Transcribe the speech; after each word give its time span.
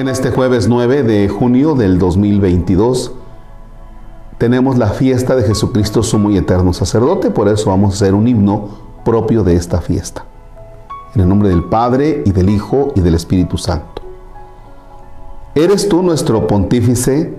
En 0.00 0.08
este 0.08 0.30
jueves 0.30 0.66
9 0.66 1.02
de 1.02 1.28
junio 1.28 1.74
del 1.74 1.98
2022 1.98 3.12
tenemos 4.38 4.78
la 4.78 4.86
fiesta 4.86 5.36
de 5.36 5.42
Jesucristo 5.42 6.02
sumo 6.02 6.30
y 6.30 6.38
eterno 6.38 6.72
sacerdote, 6.72 7.30
por 7.30 7.48
eso 7.48 7.68
vamos 7.68 7.92
a 7.92 7.96
hacer 7.96 8.14
un 8.14 8.26
himno 8.26 8.70
propio 9.04 9.44
de 9.44 9.56
esta 9.56 9.82
fiesta. 9.82 10.24
En 11.14 11.20
el 11.20 11.28
nombre 11.28 11.50
del 11.50 11.64
Padre 11.64 12.22
y 12.24 12.32
del 12.32 12.48
Hijo 12.48 12.94
y 12.96 13.00
del 13.00 13.14
Espíritu 13.14 13.58
Santo. 13.58 14.00
Eres 15.54 15.86
tú 15.86 16.02
nuestro 16.02 16.46
pontífice, 16.46 17.34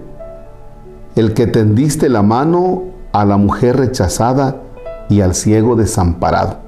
el 1.15 1.33
que 1.33 1.47
tendiste 1.47 2.09
la 2.09 2.21
mano 2.21 2.83
a 3.11 3.25
la 3.25 3.37
mujer 3.37 3.77
rechazada 3.77 4.61
y 5.09 5.21
al 5.21 5.33
ciego 5.33 5.75
desamparado. 5.75 6.59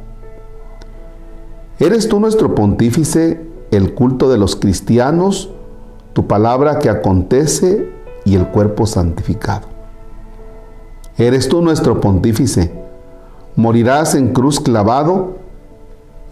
Eres 1.77 2.09
tú 2.09 2.19
nuestro 2.19 2.55
pontífice, 2.55 3.45
el 3.69 3.93
culto 3.93 4.31
de 4.31 4.39
los 4.39 4.55
cristianos, 4.55 5.51
tu 6.13 6.27
palabra 6.27 6.79
que 6.79 6.89
acontece 6.89 7.91
y 8.23 8.35
el 8.35 8.47
cuerpo 8.47 8.85
santificado. 8.85 9.67
Eres 11.17 11.49
tú 11.49 11.61
nuestro 11.61 11.99
pontífice, 11.99 12.71
morirás 13.55 14.15
en 14.15 14.33
cruz 14.33 14.59
clavado 14.59 15.37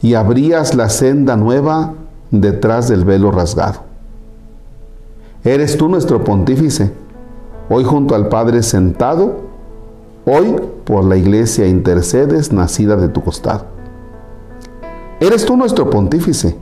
y 0.02 0.14
abrías 0.14 0.74
la 0.76 0.90
senda 0.90 1.36
nueva 1.36 1.94
detrás 2.32 2.88
del 2.88 3.06
velo 3.06 3.32
rasgado. 3.32 3.82
Eres 5.44 5.78
tú 5.78 5.90
nuestro 5.90 6.24
pontífice, 6.24 6.92
hoy 7.70 7.84
junto 7.84 8.16
al 8.16 8.28
Padre 8.30 8.64
sentado, 8.64 9.42
hoy 10.26 10.56
por 10.84 11.04
la 11.04 11.18
iglesia 11.18 11.68
intercedes 11.68 12.52
nacida 12.52 12.96
de 12.96 13.10
tu 13.10 13.24
costado. 13.24 13.66
Eres 15.20 15.46
tú 15.46 15.58
nuestro 15.58 15.90
pontífice, 15.90 16.56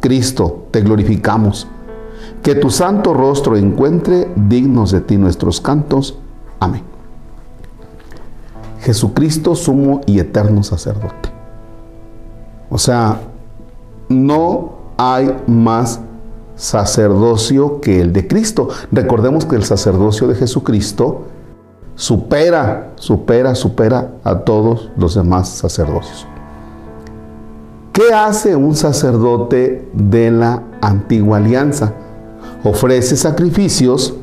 Cristo, 0.00 0.66
te 0.70 0.80
glorificamos 0.80 1.66
que 2.42 2.54
tu 2.54 2.70
santo 2.70 3.14
rostro 3.14 3.56
encuentre 3.56 4.30
dignos 4.36 4.92
de 4.92 5.00
ti 5.00 5.16
nuestros 5.16 5.60
cantos. 5.60 6.18
Amén. 6.60 6.82
Jesucristo, 8.80 9.54
sumo 9.54 10.00
y 10.06 10.18
eterno 10.18 10.62
sacerdote. 10.62 11.30
O 12.70 12.78
sea, 12.78 13.20
no 14.08 14.72
hay 14.96 15.34
más 15.46 16.00
sacerdocio 16.56 17.80
que 17.80 18.00
el 18.00 18.12
de 18.12 18.26
Cristo. 18.26 18.68
Recordemos 18.92 19.44
que 19.44 19.56
el 19.56 19.64
sacerdocio 19.64 20.26
de 20.26 20.34
Jesucristo 20.34 21.26
supera, 21.94 22.92
supera, 22.96 23.54
supera 23.54 24.12
a 24.24 24.38
todos 24.38 24.90
los 24.96 25.14
demás 25.14 25.48
sacerdocios. 25.48 26.26
¿Qué 27.92 28.14
hace 28.14 28.54
un 28.54 28.76
sacerdote 28.76 29.88
de 29.92 30.30
la 30.30 30.62
antigua 30.80 31.38
alianza? 31.38 31.92
Ofrece 32.64 33.16
sacrificios, 33.16 34.14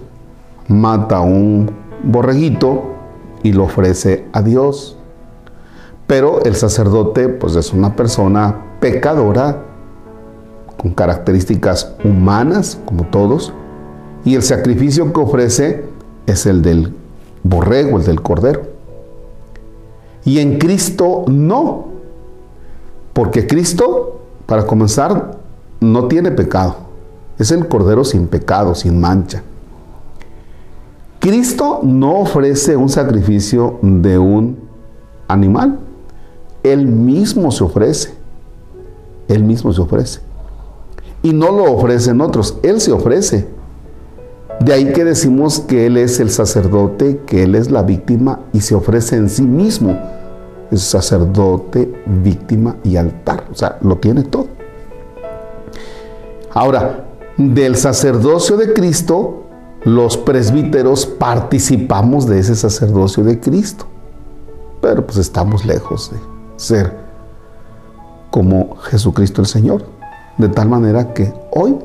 mata 0.68 1.22
un 1.22 1.72
borreguito 2.04 2.84
y 3.44 3.54
lo 3.54 3.64
ofrece 3.64 4.26
a 4.34 4.42
Dios. 4.42 4.98
Pero 6.08 6.44
el 6.44 6.56
sacerdote 6.56 7.30
pues 7.30 7.56
es 7.56 7.74
una 7.74 7.96
persona 7.96 8.56
pecadora 8.80 9.64
con 10.78 10.94
características 10.94 11.94
humanas 12.04 12.78
como 12.86 13.06
todos 13.06 13.54
y 14.24 14.36
el 14.36 14.44
sacrificio 14.44 15.12
que 15.14 15.20
ofrece 15.20 15.86
es 16.26 16.46
el 16.46 16.62
del 16.62 16.94
borrego, 17.44 17.98
el 17.98 18.06
del 18.06 18.22
cordero. 18.22 18.64
Y 20.24 20.40
en 20.40 20.58
Cristo 20.58 21.24
no, 21.28 21.86
porque 23.14 23.46
Cristo, 23.46 24.22
para 24.48 24.66
comenzar, 24.66 25.38
no 25.80 26.08
tiene 26.08 26.32
pecado. 26.32 26.85
Es 27.38 27.52
el 27.52 27.68
Cordero 27.68 28.04
sin 28.04 28.28
pecado, 28.28 28.76
sin 28.76 29.00
mancha. 29.00 29.44
Cristo 31.20 31.80
no 31.84 32.20
ofrece 32.20 32.76
un 32.76 32.88
sacrificio 32.88 33.80
de 33.82 34.18
un 34.18 34.58
animal. 35.28 35.80
Él 36.64 36.86
mismo 36.88 37.52
se 37.52 37.64
ofrece. 37.64 38.14
Él 39.28 39.44
mismo 39.44 39.74
se 39.74 39.82
ofrece. 39.82 40.20
Y 41.24 41.34
no 41.34 41.52
lo 41.52 41.74
ofrecen 41.74 42.22
otros. 42.22 42.58
Él 42.62 42.80
se 42.80 42.92
ofrece. 42.92 43.48
De 44.60 44.72
ahí 44.74 44.94
que 44.94 45.04
decimos 45.04 45.60
que 45.60 45.88
Él 45.88 45.98
es 45.98 46.20
el 46.20 46.30
sacerdote, 46.30 47.22
que 47.26 47.44
Él 47.44 47.56
es 47.56 47.72
la 47.72 47.84
víctima 47.84 48.42
y 48.54 48.62
se 48.62 48.76
ofrece 48.76 49.16
en 49.16 49.30
sí 49.30 49.42
mismo. 49.42 49.98
Es 50.72 50.82
sacerdote, 50.82 51.92
víctima 52.06 52.78
y 52.84 52.98
altar. 52.98 53.46
O 53.52 53.56
sea, 53.56 53.78
lo 53.82 53.98
tiene 53.98 54.24
todo. 54.24 54.48
Ahora, 56.54 57.05
del 57.38 57.76
sacerdocio 57.76 58.58
de 58.58 58.74
Cristo, 58.74 59.44
los 59.84 60.18
presbíteros 60.18 61.06
participamos 61.06 62.28
de 62.28 62.40
ese 62.40 62.56
sacerdocio 62.56 63.24
de 63.24 63.40
Cristo. 63.40 63.86
Pero 64.82 65.06
pues 65.06 65.18
estamos 65.18 65.66
lejos 65.66 66.12
de 66.12 66.18
ser 66.58 66.96
como 68.32 68.78
Jesucristo 68.78 69.42
el 69.42 69.48
Señor. 69.48 69.86
De 70.38 70.50
tal 70.50 70.70
manera 70.70 71.14
que 71.14 71.34
hoy 71.52 71.78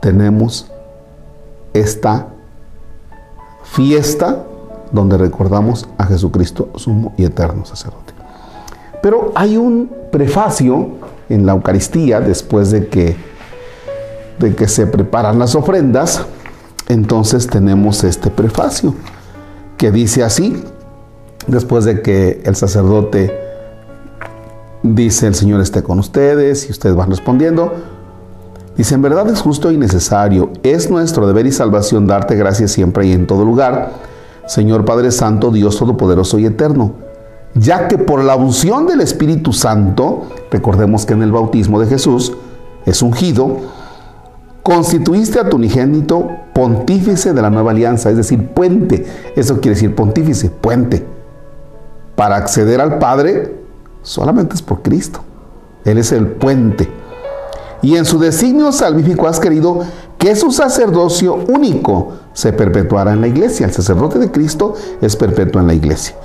tenemos 0.00 0.70
esta 1.72 2.28
fiesta 3.64 4.44
donde 4.92 5.18
recordamos 5.18 5.88
a 5.98 6.04
Jesucristo 6.06 6.70
sumo 6.76 7.14
y 7.16 7.24
eterno 7.24 7.64
sacerdote. 7.64 8.12
Pero 9.02 9.32
hay 9.34 9.56
un 9.56 9.90
prefacio 10.10 10.90
en 11.28 11.46
la 11.46 11.52
Eucaristía 11.52 12.20
después 12.20 12.70
de 12.70 12.88
que 12.88 13.16
de 14.38 14.54
que 14.54 14.68
se 14.68 14.86
preparan 14.86 15.38
las 15.38 15.54
ofrendas, 15.54 16.24
entonces 16.88 17.46
tenemos 17.46 18.04
este 18.04 18.30
prefacio 18.30 18.94
que 19.76 19.90
dice 19.90 20.22
así, 20.22 20.62
después 21.46 21.84
de 21.84 22.02
que 22.02 22.42
el 22.44 22.56
sacerdote 22.56 23.32
dice 24.82 25.26
el 25.26 25.34
Señor 25.34 25.60
esté 25.60 25.82
con 25.82 25.98
ustedes 25.98 26.68
y 26.68 26.72
ustedes 26.72 26.94
van 26.94 27.10
respondiendo, 27.10 27.74
dice 28.76 28.94
en 28.94 29.02
verdad 29.02 29.28
es 29.28 29.40
justo 29.40 29.70
y 29.70 29.76
necesario, 29.76 30.50
es 30.62 30.90
nuestro 30.90 31.26
deber 31.26 31.46
y 31.46 31.52
salvación 31.52 32.06
darte 32.06 32.36
gracias 32.36 32.72
siempre 32.72 33.06
y 33.06 33.12
en 33.12 33.26
todo 33.26 33.44
lugar, 33.44 33.92
Señor 34.46 34.84
Padre 34.84 35.10
Santo, 35.10 35.50
Dios 35.50 35.76
Todopoderoso 35.78 36.38
y 36.38 36.46
Eterno, 36.46 36.92
ya 37.54 37.88
que 37.88 37.98
por 37.98 38.22
la 38.22 38.36
unción 38.36 38.86
del 38.86 39.00
Espíritu 39.00 39.52
Santo, 39.52 40.26
recordemos 40.50 41.04
que 41.04 41.14
en 41.14 41.22
el 41.22 41.32
bautismo 41.32 41.80
de 41.80 41.86
Jesús 41.86 42.32
es 42.84 43.02
ungido, 43.02 43.56
constituiste 44.66 45.38
a 45.38 45.48
tu 45.48 45.58
unigénito 45.58 46.28
pontífice 46.52 47.32
de 47.32 47.40
la 47.40 47.50
nueva 47.50 47.70
alianza, 47.70 48.10
es 48.10 48.16
decir, 48.16 48.48
puente. 48.48 49.06
Eso 49.36 49.60
quiere 49.60 49.76
decir 49.76 49.94
pontífice, 49.94 50.50
puente. 50.50 51.06
Para 52.16 52.34
acceder 52.34 52.80
al 52.80 52.98
Padre 52.98 53.54
solamente 54.02 54.56
es 54.56 54.62
por 54.62 54.82
Cristo. 54.82 55.20
Él 55.84 55.98
es 55.98 56.10
el 56.10 56.26
puente. 56.26 56.88
Y 57.80 57.94
en 57.94 58.04
su 58.04 58.18
designio 58.18 58.72
salvífico 58.72 59.28
has 59.28 59.38
querido 59.38 59.82
que 60.18 60.34
su 60.34 60.50
sacerdocio 60.50 61.36
único 61.46 62.14
se 62.32 62.52
perpetuara 62.52 63.12
en 63.12 63.20
la 63.20 63.28
iglesia. 63.28 63.66
El 63.66 63.72
sacerdote 63.72 64.18
de 64.18 64.32
Cristo 64.32 64.74
es 65.00 65.14
perpetuo 65.14 65.60
en 65.60 65.68
la 65.68 65.74
iglesia. 65.74 66.16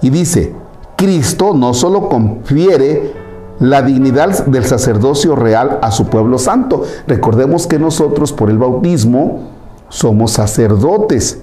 Y 0.00 0.10
dice, 0.10 0.52
Cristo 0.96 1.54
no 1.54 1.74
solo 1.74 2.08
confiere 2.08 3.21
la 3.62 3.80
dignidad 3.80 4.44
del 4.46 4.64
sacerdocio 4.64 5.36
real 5.36 5.78
a 5.82 5.92
su 5.92 6.06
pueblo 6.06 6.38
santo. 6.38 6.82
Recordemos 7.06 7.68
que 7.68 7.78
nosotros 7.78 8.32
por 8.32 8.50
el 8.50 8.58
bautismo 8.58 9.50
somos 9.88 10.32
sacerdotes, 10.32 11.40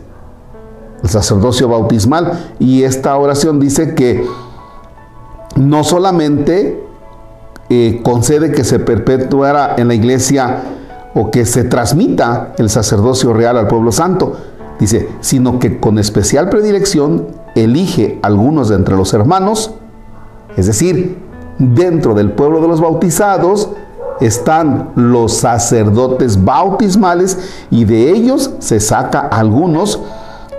el 1.02 1.10
sacerdocio 1.10 1.70
bautismal. 1.70 2.56
Y 2.60 2.84
esta 2.84 3.16
oración 3.18 3.62
dice 3.62 3.96
que 3.96 4.28
no 5.56 5.86
solamente 5.86 6.84
eh, 7.70 8.02
concede 8.04 8.52
que 8.52 8.66
se 8.66 8.80
perpetuara 8.80 9.76
en 9.78 9.88
la 9.88 9.94
iglesia 9.94 10.64
o 11.16 11.32
que 11.32 11.46
se 11.46 11.64
transmita 11.64 12.54
el 12.58 12.70
sacerdocio 12.70 13.32
real 13.32 13.58
al 13.58 13.70
pueblo 13.70 13.94
santo, 13.94 14.36
dice, 14.78 15.08
sino 15.22 15.58
que 15.58 15.80
con 15.80 15.98
especial 15.98 16.50
predilección 16.50 17.28
elige 17.56 18.20
algunos 18.24 18.68
de 18.68 18.76
entre 18.76 18.98
los 18.98 19.14
hermanos, 19.14 19.72
es 20.58 20.66
decir, 20.66 21.29
dentro 21.60 22.16
del 22.16 22.32
pueblo 22.32 22.62
de 22.62 22.70
los 22.70 22.82
bautizados 22.82 23.70
están 24.22 24.92
los 24.96 25.34
sacerdotes 25.34 26.44
bautismales 26.44 27.38
y 27.70 27.86
de 27.86 28.10
ellos 28.10 28.52
se 28.60 28.80
saca 28.80 29.20
algunos, 29.20 30.00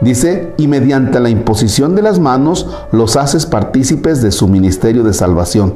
dice, 0.00 0.54
y 0.56 0.68
mediante 0.68 1.20
la 1.20 1.30
imposición 1.30 1.94
de 1.94 2.02
las 2.02 2.18
manos 2.18 2.68
los 2.92 3.16
haces 3.16 3.46
partícipes 3.46 4.22
de 4.22 4.30
su 4.30 4.48
ministerio 4.48 5.02
de 5.02 5.12
salvación, 5.12 5.74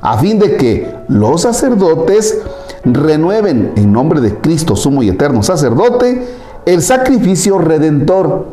a 0.00 0.18
fin 0.18 0.38
de 0.38 0.56
que 0.56 0.94
los 1.08 1.42
sacerdotes 1.42 2.38
renueven 2.84 3.72
en 3.76 3.92
nombre 3.92 4.20
de 4.20 4.36
Cristo, 4.36 4.76
sumo 4.76 5.02
y 5.02 5.08
eterno 5.08 5.42
sacerdote, 5.42 6.26
el 6.66 6.82
sacrificio 6.82 7.58
redentor, 7.58 8.46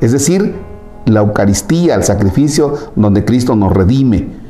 es 0.00 0.12
decir, 0.12 0.54
la 1.06 1.20
Eucaristía, 1.20 1.96
el 1.96 2.04
sacrificio 2.04 2.74
donde 2.94 3.24
Cristo 3.24 3.56
nos 3.56 3.72
redime 3.72 4.41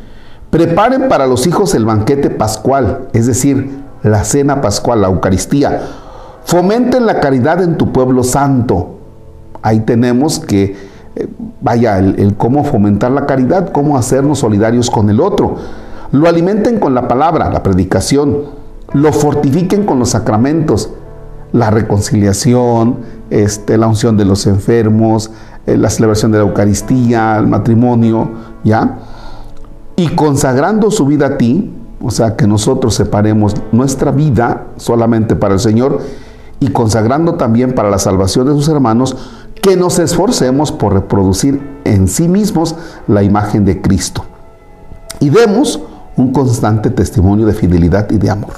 Preparen 0.52 1.08
para 1.08 1.26
los 1.26 1.46
hijos 1.46 1.75
el 1.75 1.87
banquete 1.87 2.28
pascual, 2.31 3.08
es 3.14 3.26
decir, 3.26 3.81
la 4.02 4.22
cena 4.22 4.60
pascual, 4.60 5.00
la 5.00 5.08
Eucaristía, 5.08 5.81
Fomenten 6.44 7.06
la 7.06 7.20
caridad 7.20 7.62
en 7.62 7.78
tu 7.78 7.93
pueblo 7.93 8.22
santo. 8.22 8.96
Ahí 9.62 9.81
tenemos 9.81 10.38
que, 10.38 10.76
eh, 11.16 11.28
vaya, 11.60 11.99
el, 11.99 12.34
cómo 12.37 12.64
fomentar 12.64 13.10
la 13.12 13.26
caridad, 13.26 13.70
cómo 13.70 13.96
hacernos 13.96 14.40
solidarios 14.40 14.90
con 14.90 15.08
el 15.08 15.20
otro. 15.20 15.56
Lo 16.10 16.28
alimenten 16.28 16.78
con 16.78 16.94
la 16.94 17.08
palabra, 17.08 17.48
la 17.50 17.62
predicación. 17.62 18.43
Lo 18.93 19.12
fortifiquen 19.12 19.87
con 19.87 19.98
los 19.98 20.10
sacramentos, 20.10 20.90
la 21.52 21.70
reconciliación, 21.70 22.98
este, 23.31 23.78
la 23.78 23.87
unción 23.87 24.19
de 24.19 24.26
los 24.26 24.46
enfermos, 24.46 25.31
eh, 25.66 25.78
la 25.78 25.88
celebración 25.88 26.32
de 26.32 26.38
la 26.38 26.44
Eucaristía, 26.44 27.38
el 27.38 27.46
matrimonio, 27.46 28.28
¿ya? 28.64 28.98
Y 29.97 30.09
consagrando 30.09 30.91
su 30.91 31.06
vida 31.06 31.27
a 31.27 31.39
ti, 31.39 31.73
o 32.03 32.11
sea, 32.11 32.37
que 32.37 32.47
nosotros 32.47 32.94
separemos 32.94 33.55
nuestra 33.71 34.11
vida 34.11 34.67
solamente 34.77 35.37
para 35.37 35.55
el 35.55 35.61
Señor 35.61 36.00
y 36.59 36.69
consagrando 36.69 37.35
también 37.35 37.75
para 37.75 37.91
la 37.91 37.99
salvación 37.99 38.47
de 38.47 38.53
sus 38.53 38.69
hermanos, 38.69 39.17
que 39.62 39.77
nos 39.77 39.99
esforcemos 39.99 40.73
por 40.73 40.93
reproducir 40.93 41.61
en 41.85 42.09
sí 42.09 42.29
mismos 42.29 42.75
la 43.06 43.23
imagen 43.23 43.65
de 43.65 43.81
Cristo. 43.81 44.25
Y 45.21 45.31
demos 45.31 45.81
un 46.17 46.33
constante 46.33 46.91
testimonio 46.91 47.47
de 47.47 47.55
fidelidad 47.55 48.11
y 48.11 48.19
de 48.19 48.31
amor. 48.31 48.55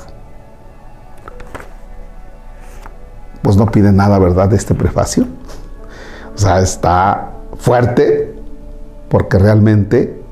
Pues 3.42 3.56
no 3.56 3.66
pide 3.66 3.92
nada, 3.92 4.18
¿verdad?, 4.18 4.48
de 4.48 4.56
este 4.56 4.74
prefacio. 4.74 5.26
O 6.34 6.38
sea, 6.38 6.60
está 6.60 7.32
fuerte 7.58 8.34
porque 9.08 9.38
realmente 9.38 10.23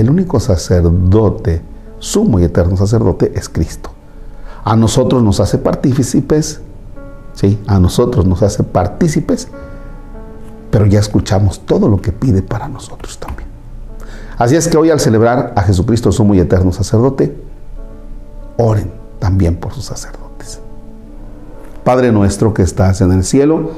el 0.00 0.10
único 0.10 0.40
sacerdote, 0.40 1.62
sumo 1.98 2.38
y 2.38 2.44
eterno 2.44 2.76
sacerdote, 2.76 3.32
es 3.34 3.48
Cristo. 3.48 3.90
A 4.64 4.76
nosotros 4.76 5.22
nos 5.22 5.40
hace 5.40 5.58
partícipes, 5.58 6.60
sí, 7.34 7.58
a 7.66 7.78
nosotros 7.78 8.26
nos 8.26 8.42
hace 8.42 8.62
partícipes, 8.62 9.48
pero 10.70 10.86
ya 10.86 10.98
escuchamos 10.98 11.60
todo 11.60 11.88
lo 11.88 12.00
que 12.00 12.12
pide 12.12 12.42
para 12.42 12.68
nosotros 12.68 13.18
también. 13.18 13.48
Así 14.38 14.56
es 14.56 14.68
que 14.68 14.76
hoy 14.76 14.90
al 14.90 15.00
celebrar 15.00 15.52
a 15.56 15.62
Jesucristo, 15.62 16.12
sumo 16.12 16.34
y 16.34 16.40
eterno 16.40 16.72
sacerdote, 16.72 17.36
oren 18.58 18.92
también 19.18 19.56
por 19.56 19.72
sus 19.72 19.84
sacerdotes. 19.84 20.60
Padre 21.84 22.12
nuestro 22.12 22.52
que 22.52 22.62
estás 22.62 23.00
en 23.00 23.12
el 23.12 23.24
cielo, 23.24 23.70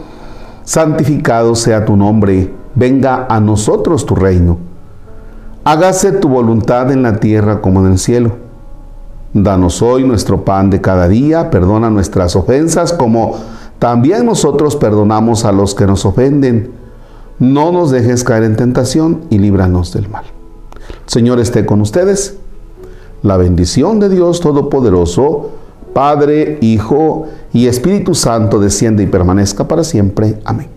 santificado 0.65 1.55
sea 1.55 1.85
tu 1.85 1.97
nombre, 1.97 2.53
venga 2.75 3.26
a 3.29 3.38
nosotros 3.41 4.06
tu 4.06 4.15
reino. 4.15 4.68
Hágase 5.70 6.12
tu 6.12 6.31
voluntad 6.31 6.91
en 6.93 7.03
la 7.03 7.20
tierra 7.20 7.61
como 7.61 7.85
en 7.85 7.93
el 7.93 7.99
cielo. 7.99 8.37
Danos 9.35 9.82
hoy 9.82 10.03
nuestro 10.03 10.43
pan 10.43 10.70
de 10.70 10.81
cada 10.81 11.09
día, 11.09 11.50
perdona 11.50 11.91
nuestras 11.91 12.37
ofensas 12.37 12.94
como 12.94 13.37
también 13.79 14.25
nosotros 14.25 14.76
perdonamos 14.76 15.44
a 15.44 15.53
los 15.53 15.75
que 15.75 15.87
nos 15.87 16.06
ofenden. 16.06 16.70
No 17.38 17.70
nos 17.70 17.91
dejes 17.91 18.25
caer 18.25 18.44
en 18.44 18.56
tentación 18.56 19.26
y 19.29 19.37
líbranos 19.37 19.93
del 19.93 20.09
mal. 20.09 20.25
Señor 21.05 21.38
esté 21.38 21.67
con 21.67 21.82
ustedes. 21.82 22.38
La 23.23 23.37
bendición 23.37 24.00
de 24.00 24.09
Dios 24.09 24.41
Todopoderoso, 24.41 25.50
Padre, 25.93 26.56
Hijo 26.62 27.26
y 27.53 27.67
Espíritu 27.67 28.15
Santo 28.15 28.59
desciende 28.59 29.03
y 29.03 29.06
permanezca 29.06 29.69
para 29.69 29.85
siempre. 29.85 30.41
Amén. 30.47 30.69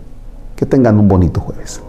Que 0.54 0.66
tengan 0.66 1.00
un 1.00 1.08
bonito 1.08 1.40
jueves. 1.40 1.80